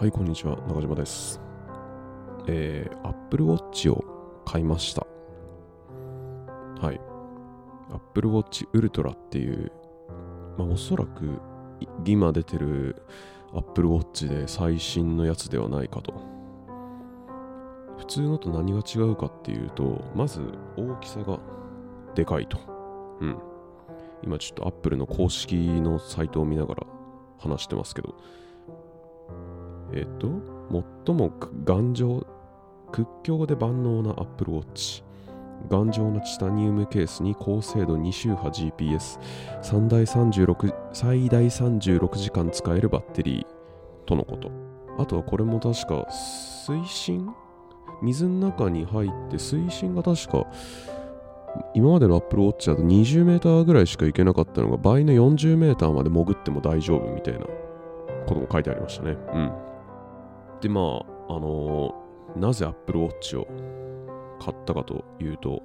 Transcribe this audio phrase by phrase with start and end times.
[0.00, 0.56] はい、こんにちは。
[0.66, 1.42] 中島です。
[2.46, 4.02] えー、Apple Watch を
[4.46, 5.06] 買いました。
[6.80, 6.98] はい。
[7.92, 9.70] Apple Watch Ultra っていう、
[10.56, 11.38] まあ、おそらく
[12.06, 13.02] 今出てる
[13.54, 16.14] Apple Watch で最新のやつではないかと。
[17.98, 20.40] 普通のと何が違うかっていうと、まず
[20.78, 21.38] 大きさが
[22.14, 22.58] でかいと。
[23.20, 23.38] うん。
[24.22, 26.86] 今ちょっと Apple の公式のサイトを見ながら
[27.38, 28.14] 話してますけど、
[29.92, 30.28] えっ、と、
[31.06, 31.32] 最も
[31.64, 32.26] 頑丈、
[32.92, 35.04] 屈強で万能な Apple Watch。
[35.68, 39.18] 頑丈なチタニウムケースに高精度2周波 GPS、
[39.60, 44.50] 最大36最大36時間使えるバッテリーとのこと。
[44.98, 47.34] あとはこれも確か水深？
[48.02, 50.46] 水の中に入って水深が確か
[51.74, 57.50] 今までの Apple Watch だと20メーーぐらいしか行けなかったのが倍の40メーーまで潜っても大丈夫みたいなこ
[58.28, 59.16] とも書いてありましたね。
[59.34, 59.69] うん。
[60.60, 63.46] で、まあ、あのー、なぜ Apple Watch を
[64.40, 65.62] 買ったかというと、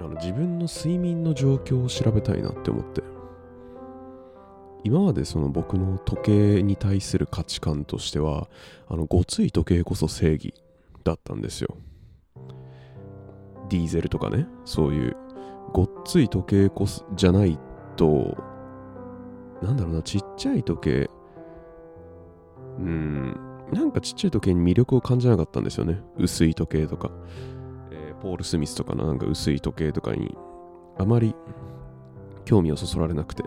[0.00, 3.02] あの自分の睡眠の状況を調べたいなって思って。
[4.84, 6.22] 今までその僕の時
[6.56, 8.48] 計に対する価値観としては、
[8.88, 10.54] あの、ごつい時計こそ正義
[11.04, 11.76] だったんですよ。
[13.68, 15.16] ディーゼルとかね、そういう、
[15.72, 17.58] ごっつい時計こそじゃない
[17.96, 18.36] と、
[19.60, 21.10] なんだろうな、ちっちゃい時計、
[22.78, 26.00] うん、なんかちっちゃい時計に魅力を感じなかったんですよね。
[26.16, 27.10] 薄い時計とか。
[27.90, 30.36] えー、ポール・スミスとかのなんか薄い時計とかに、
[30.98, 31.34] あまり
[32.44, 33.42] 興味をそそられなくて。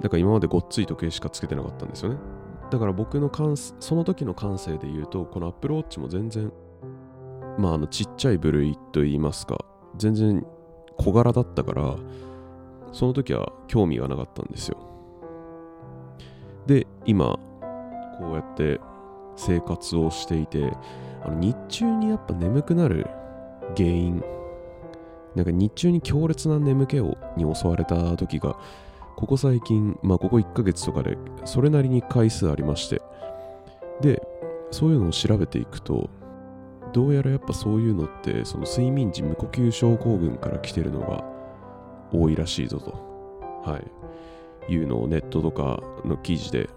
[0.00, 2.18] だから今までごっつい時計しかつけてなかったんですよね。
[2.70, 6.52] だから僕の感その時の感性で言うと、この Apple Watch も全然、
[7.58, 9.64] まああのちっちゃい部類と言いますか、
[9.96, 10.44] 全然
[10.96, 11.96] 小柄だったから、
[12.92, 14.78] その時は興味がなかったんですよ。
[16.66, 17.38] で、今、
[18.18, 18.80] こうやって
[19.36, 20.72] 生活をしていて
[21.22, 23.06] あの日中にやっぱ眠くなる
[23.76, 24.22] 原因
[25.34, 28.56] なんか日中に強烈な眠気をに襲われた時が
[29.16, 33.02] ここ最近まあここ1ヶ月とかでそれなりに回数ありまして。
[34.00, 34.26] で
[34.70, 36.10] そういうのを調べていくと
[36.92, 41.24] どうやらやっぱそういうのってその睡眠時無呼吸症候群から来てるのが
[42.12, 42.92] 多いらしいぞと。
[43.64, 44.72] はい。
[44.72, 46.70] いうのをネットとかの記事で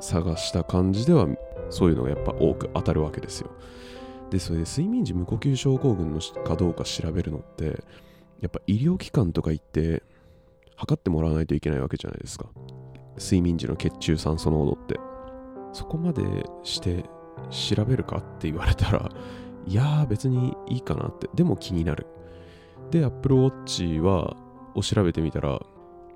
[0.00, 1.26] 探した感じでは
[1.70, 3.50] そういうのがやっぱ多く当たるわけですよ。
[4.30, 7.82] で、それで睡眠時無呼吸症候群のかどうか調べるのって、
[8.40, 10.02] やっぱ医療機関とか行って
[10.76, 12.46] 測ってもらわないといけないわけじゃないですか。
[13.18, 14.98] 睡眠時の血中酸素濃度って。
[15.72, 16.22] そこまで
[16.62, 17.04] して
[17.50, 19.10] 調べるかって言われたら、
[19.66, 21.28] いやー別にいいかなって。
[21.34, 22.06] でも気になる。
[22.90, 24.36] で、Apple Watch は、
[24.74, 25.60] を調べてみたら、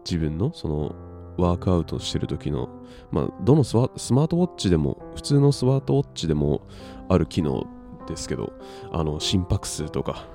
[0.05, 0.95] 自分のその
[1.37, 2.69] ワークアウトしてる時の、
[3.11, 6.63] まあ、どのスマートウォッチでも、普通のスマートウォッチでも
[7.09, 7.67] ある機能
[8.07, 8.53] ですけど、
[8.93, 10.27] あの心拍数とか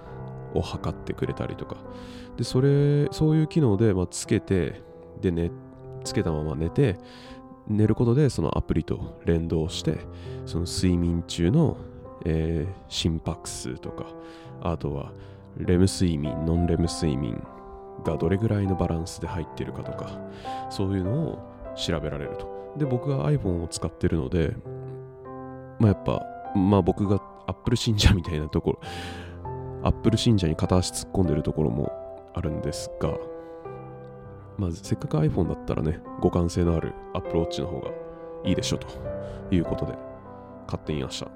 [0.53, 1.77] を測ってくれたりとか、
[2.37, 4.81] で、それ、そういう機能で、まあ、つけて、
[5.21, 5.51] で、ね、
[6.03, 6.97] つけたまま寝て、
[7.67, 9.99] 寝ることでそのアプリと連動して、
[10.45, 11.77] その睡眠中の、
[12.25, 14.05] えー、心拍数とか、
[14.61, 15.11] あとは
[15.57, 17.41] レム睡眠、ノンレム睡眠、
[18.03, 20.09] がどれぐらいのバランスで入ってるかとか、
[20.69, 21.39] そういうのを
[21.75, 22.75] 調べられると。
[22.77, 24.55] で、僕が iPhone を使ってるので、
[25.79, 26.23] まあやっぱ、
[26.55, 28.79] まあ僕が Apple 信者みたいなところ、
[29.83, 31.91] Apple 信者に片足突っ込んでるところも
[32.33, 33.15] あるんですが、
[34.57, 37.89] まあせっかく iPhone だったらね、互換性のある Apple Watch の方が
[38.43, 38.87] いいでしょと
[39.51, 39.93] いうことで、
[40.67, 41.27] 買ってみました。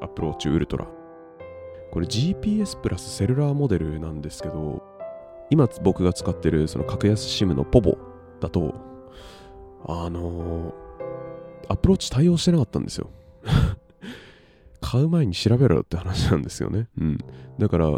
[0.00, 0.86] Apple Watch Ultra。
[1.90, 4.82] これ GPS プラスセルラーモデルなんですけど、
[5.52, 7.98] 今僕が使ってるその格安 SIM のポボ
[8.40, 8.74] だと、
[9.84, 13.10] あのー、アプローチ対応してなかったんですよ。
[14.80, 16.88] 買う前に調べろって話なんですよね。
[16.98, 17.18] うん。
[17.58, 17.88] だから、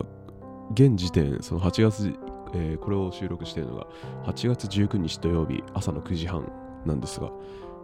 [0.72, 2.12] 現時点、その8月、
[2.54, 3.86] えー、これを収録しているのが
[4.24, 6.50] 8月19日土曜日朝の9時半
[6.84, 7.30] なんですが、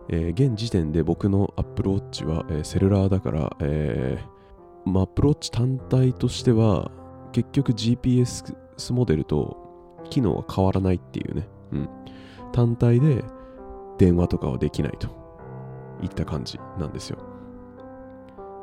[0.09, 6.91] えー、現時点で僕の Apple Watch は、えー、セルラーだから、えーまあ、 Apple Watch 単体としては
[7.31, 8.53] 結局 GPS
[8.93, 9.57] モデルと
[10.11, 11.89] 機能は変わらないっていうね、うん、
[12.53, 13.25] 単体で
[13.99, 15.09] 電話とかはできないと
[16.03, 17.19] いった感じなんですよ。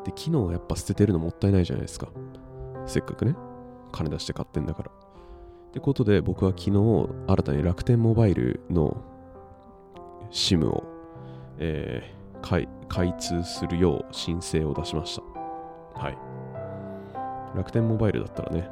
[0.03, 2.07] で、機能はやっぱ捨ててるのもったいないじゃないですか。
[2.85, 3.35] せっかくね、
[3.91, 4.91] 金出して買ってんだから。
[4.91, 8.97] ってことで僕は昨日新たに楽天モバイルの
[10.31, 10.83] SIM を、
[11.59, 16.01] えー、開通するよう申請を出しました。
[16.01, 16.17] はい。
[17.55, 18.69] 楽天モバイルだったらね、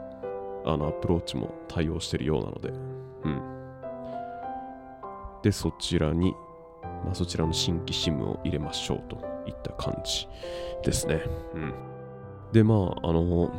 [0.66, 2.70] あのアプローチも対応してるようなので、
[3.24, 3.42] うん。
[5.44, 6.34] で、そちらに
[7.06, 9.18] まあ、そちらの新規 SIM を入れましょうと
[9.48, 10.28] いった感じ
[10.84, 11.24] ですね。
[11.54, 11.74] うん。
[12.52, 13.52] で、まあ、あの、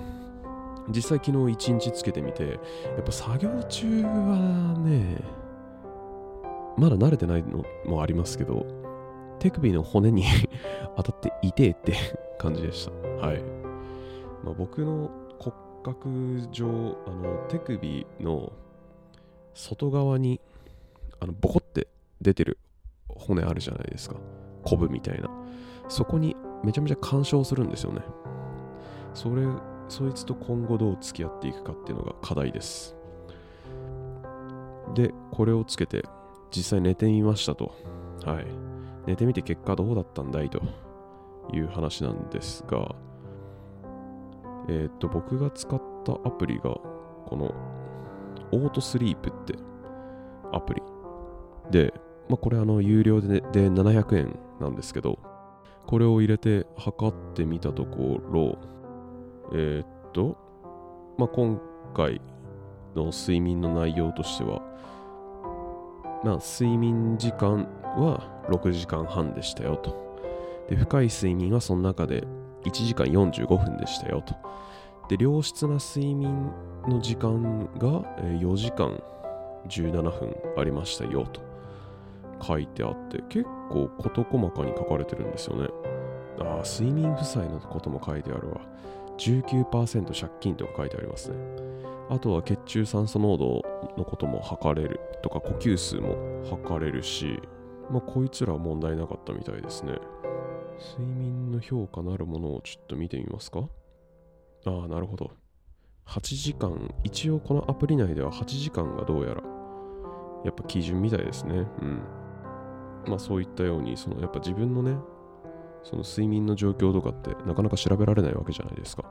[0.88, 5.18] 実際昨日一日つけてみて、やっぱ作業中はね、
[6.76, 8.66] まだ慣れてないのもありますけど、
[9.38, 10.24] 手首の骨に
[10.96, 11.94] 当たって痛えって
[12.38, 13.26] 感じでした。
[13.26, 13.42] はい。
[14.42, 15.10] まあ、僕の
[15.86, 18.52] 骨格上、あの手首の
[19.54, 20.40] 外側に
[21.20, 21.86] あのボコって
[22.20, 22.58] 出てる
[23.08, 24.16] 骨あるじゃないですか。
[24.64, 25.30] コブみたいな。
[25.88, 26.34] そこに
[26.64, 28.02] めちゃめちゃ干渉するんですよね。
[29.14, 29.46] それ、
[29.88, 32.96] そいつと今後どう付き合っていくかっていうのが課題です。
[34.94, 36.02] で、これをつけて
[36.50, 37.72] 実際寝てみましたと。
[38.24, 38.46] はい。
[39.06, 40.60] 寝てみて結果どうだったんだいと
[41.52, 42.96] いう話なんですが、
[44.68, 47.54] えっ、と、僕が使ったアプリが、この、
[48.52, 49.54] オートスリープって
[50.52, 50.82] アプリ。
[51.70, 51.92] で、
[52.28, 55.18] まあ、これあの、有料で,、で700円なんですけど、
[55.86, 58.58] これを入れて測ってみたところ、
[59.52, 60.36] えっ、と、
[61.18, 61.60] まあ、今
[61.94, 62.20] 回
[62.94, 64.62] の睡眠の内容としては、
[66.24, 70.06] まあ、睡眠時間は6時間半でしたよと。
[70.68, 72.26] で、深い睡眠はその中で
[72.66, 74.34] 1時間45分でしたよと。
[75.08, 76.50] で、良質な睡眠
[76.88, 79.00] の時間が4時間
[79.68, 81.40] 17分ありましたよと
[82.42, 85.68] 書いてあって、結構事細かに書かれてるんですよね。
[86.40, 88.60] ああ、睡眠負債のことも書いてあるわ。
[89.18, 91.36] 19%借金とか書いてありますね。
[92.08, 93.62] あとは血中酸素濃度
[93.96, 96.16] のことも測れるとか呼吸数も
[96.48, 97.40] 測れるし、
[97.90, 99.94] まあ、こいつらは問題なかったみたいですね。
[100.78, 103.68] 睡眠の評価なるものをちょっと見てみますか
[104.66, 105.30] ああ、なるほど。
[106.06, 109.42] 8時間、一応このアプリ内では8時間がどうやら、
[110.44, 111.66] やっぱ基準みたいですね。
[111.80, 112.00] うん。
[113.06, 114.96] まあそういったように、そのやっぱ自分のね、
[115.82, 119.04] その睡眠の状況とかってなかなか調べられないわけじゃないですか。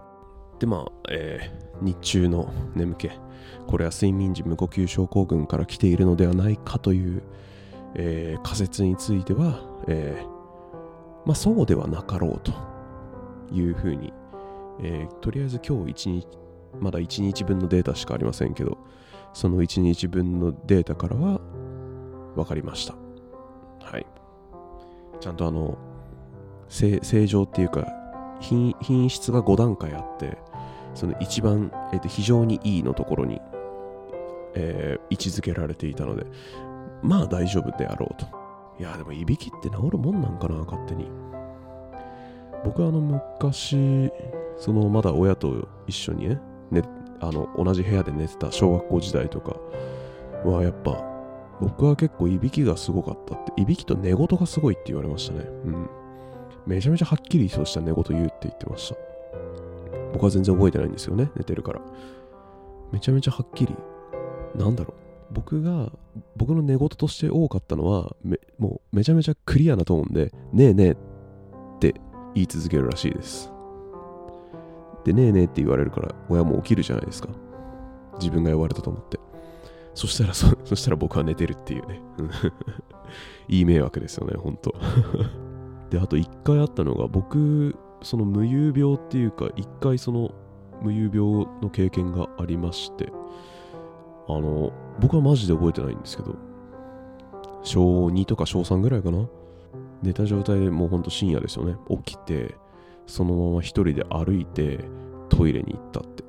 [0.60, 3.12] でまあ、えー、日中の眠気
[3.68, 7.24] これは睡眠時無呼吸症候群から来ているのではないかという
[7.96, 10.35] えー、仮説については、えー、
[11.26, 12.54] まあ、そうではなかろうと
[13.52, 14.14] いうふうに、
[14.82, 16.28] えー、とりあえず今日1日、
[16.80, 18.78] まだ1日分のデータしかありませんけど、
[19.34, 21.42] その1日分のデータからは
[22.36, 22.96] 分かりました。
[23.82, 24.06] はい。
[25.20, 25.78] ちゃんとあの、
[26.68, 27.88] 正常っていうか
[28.40, 30.38] 品、品質が5段階あって、
[30.94, 33.42] その一番、えー、と非常にいいのところに、
[34.54, 36.26] えー、位置づけられていたので、
[37.02, 38.45] まあ大丈夫であろうと。
[38.80, 41.10] いや、でもいびきって治るもんなんかな、勝手に。
[42.64, 44.12] 僕はあの昔、
[44.58, 46.42] そのまだ親と一緒にね、
[46.72, 46.82] ね
[47.22, 49.56] あの同じ部屋で寝てた小学校時代とか
[50.44, 51.16] はやっぱ
[51.62, 55.46] 僕は結構いびきがすごかったって、いびきと寝言がすごいって言われましたね。
[55.66, 55.90] うん。
[56.66, 58.96] めちゃめちゃはっきりとした寝言言うって言ってました。
[60.14, 61.82] 僕は全然覚えてないんですよね、寝てるから。
[62.92, 63.76] めちゃめちゃはっきり、
[64.56, 65.05] なんだろう、
[65.36, 65.92] 僕が、
[66.38, 68.16] 僕の寝言として多かったのは、
[68.58, 70.98] もうめちゃめちゃクリアなトーンで、ねえねえっ
[71.80, 71.94] て
[72.34, 73.52] 言い続けるらしいです。
[75.04, 77.28] で、ねえねえって言われるから、親も起きるじゃないですか。
[78.18, 79.20] 自分が呼ばれたと思って。
[79.94, 82.02] そしたらそ、そしたら僕は寝てるっていうね。
[83.50, 84.74] いい迷惑ですよね、ほんと。
[85.92, 90.32] で、あと一回あったのが、僕、その無遊病っていうか、一回その
[90.82, 93.12] 無遊病の経験がありまして、
[94.28, 96.36] あの、僕はマジで覚えてないんですけど、
[97.64, 99.28] 小2とか小3ぐらいかな？
[100.02, 101.76] 寝た状態でもうほんと深夜ですよね。
[101.90, 102.56] 起きて、
[103.08, 104.80] そのまま一人で歩いて
[105.30, 106.24] トイレに行ったって。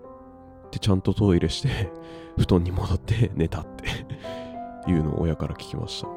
[0.72, 1.68] で、ちゃんとトイレして
[2.36, 3.66] 布団に戻って寝たっ
[4.84, 6.08] ていうのを親から聞きました。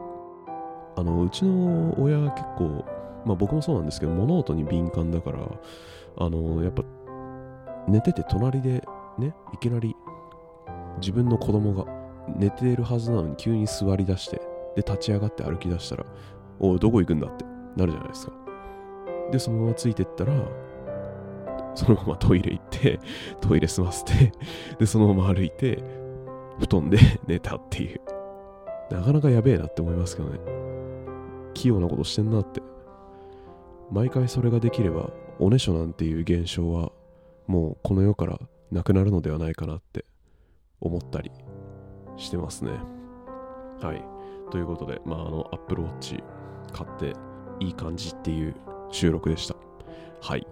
[0.97, 2.85] あの、うちの親は結構、
[3.25, 5.39] まあ僕もそうなんですけど、物音に敏感だから、
[6.17, 6.83] あの、やっぱ
[7.87, 8.83] 寝てて隣で
[9.17, 9.95] ね、いきなり
[10.99, 11.85] 自分の子供が
[12.37, 14.37] 寝ているはずなのに急に座り出して
[14.75, 16.05] で立ち上がって歩き出したら
[16.59, 17.27] おいどこ行くんだ？
[17.27, 18.33] ってなるじゃないですか。
[19.31, 20.33] でそのままついてったら
[21.75, 22.99] そのままトイレ行って
[23.41, 24.33] トイレ済ませて
[24.79, 25.83] でそのまま歩いて
[26.59, 28.01] 布団で 寝たっていう。
[28.91, 30.39] なかなかやべえなって思いますけどね。
[31.53, 32.61] 器用なことしてんなって。
[33.91, 36.91] 毎回それができればおねしょなんていう現象は
[37.47, 38.39] もうこの世から
[38.71, 40.05] なくなるのではないかなって。
[40.81, 41.31] 思ったり
[42.17, 42.71] してますね。
[43.81, 44.03] はい。
[44.51, 46.21] ということで、まあ、あの、Apple Watch
[46.71, 47.13] 買って
[47.59, 48.55] いい感じっていう
[48.91, 49.55] 収録でした。
[50.21, 50.45] はい。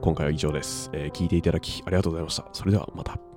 [0.00, 0.90] 今回は以上です。
[0.92, 2.46] えー、聞いていただきありがとうございました。
[2.52, 3.31] それではまた。